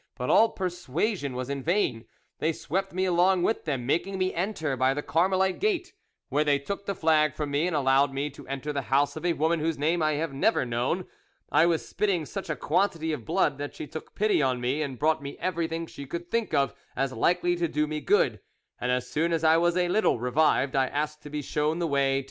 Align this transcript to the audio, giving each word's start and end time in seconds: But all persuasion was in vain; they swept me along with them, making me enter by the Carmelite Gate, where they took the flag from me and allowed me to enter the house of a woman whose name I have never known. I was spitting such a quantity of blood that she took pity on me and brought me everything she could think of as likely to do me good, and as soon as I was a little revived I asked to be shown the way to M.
But 0.17 0.31
all 0.31 0.49
persuasion 0.49 1.35
was 1.35 1.47
in 1.47 1.61
vain; 1.61 2.05
they 2.39 2.53
swept 2.53 2.91
me 2.91 3.05
along 3.05 3.43
with 3.43 3.65
them, 3.65 3.85
making 3.85 4.17
me 4.17 4.33
enter 4.33 4.75
by 4.75 4.95
the 4.95 5.03
Carmelite 5.03 5.59
Gate, 5.59 5.93
where 6.29 6.43
they 6.43 6.57
took 6.57 6.87
the 6.87 6.95
flag 6.95 7.35
from 7.35 7.51
me 7.51 7.67
and 7.67 7.75
allowed 7.75 8.11
me 8.11 8.31
to 8.31 8.47
enter 8.47 8.73
the 8.73 8.81
house 8.89 9.15
of 9.15 9.23
a 9.27 9.33
woman 9.33 9.59
whose 9.59 9.77
name 9.77 10.01
I 10.01 10.13
have 10.13 10.33
never 10.33 10.65
known. 10.65 11.05
I 11.51 11.67
was 11.67 11.87
spitting 11.87 12.25
such 12.25 12.49
a 12.49 12.55
quantity 12.55 13.11
of 13.11 13.25
blood 13.25 13.59
that 13.59 13.75
she 13.75 13.85
took 13.85 14.15
pity 14.15 14.41
on 14.41 14.59
me 14.59 14.81
and 14.81 14.97
brought 14.97 15.21
me 15.21 15.37
everything 15.39 15.85
she 15.85 16.07
could 16.07 16.31
think 16.31 16.51
of 16.51 16.73
as 16.95 17.13
likely 17.13 17.55
to 17.57 17.67
do 17.67 17.85
me 17.85 18.01
good, 18.01 18.39
and 18.79 18.91
as 18.91 19.07
soon 19.07 19.31
as 19.31 19.43
I 19.43 19.57
was 19.57 19.77
a 19.77 19.87
little 19.87 20.19
revived 20.19 20.75
I 20.75 20.87
asked 20.87 21.21
to 21.21 21.29
be 21.29 21.43
shown 21.43 21.77
the 21.77 21.85
way 21.85 22.09
to 22.09 22.15
M. 22.17 22.19